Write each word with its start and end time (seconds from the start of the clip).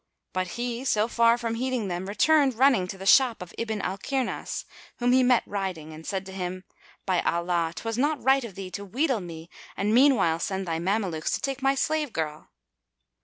But 0.33 0.47
he, 0.57 0.83
so 0.83 1.07
far 1.07 1.37
from 1.37 1.53
heeding 1.53 1.87
them, 1.87 2.07
returned 2.07 2.55
running 2.57 2.87
to 2.87 2.97
the 2.97 3.05
shop 3.05 3.39
of 3.39 3.53
Ibn 3.59 3.81
al 3.81 3.99
Kirnas, 3.99 4.65
whom 4.97 5.11
he 5.11 5.21
met 5.21 5.43
riding, 5.45 5.93
and 5.93 6.07
said 6.07 6.25
to 6.25 6.31
him, 6.31 6.63
"By 7.05 7.21
Allah, 7.21 7.73
'twas 7.75 7.99
not 7.99 8.19
right 8.23 8.43
of 8.43 8.55
thee 8.55 8.71
to 8.71 8.83
wheedle 8.83 9.21
me 9.21 9.47
and 9.77 9.93
meanwhile 9.93 10.39
send 10.39 10.67
thy 10.67 10.79
Mamelukes 10.79 11.35
to 11.35 11.39
take 11.39 11.61
my 11.61 11.75
slave 11.75 12.13
girl!" 12.13 12.49